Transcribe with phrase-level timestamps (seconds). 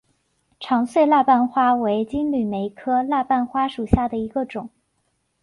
[0.59, 4.71] 长穗蜡瓣花为金缕梅科蜡瓣花属下的一个种。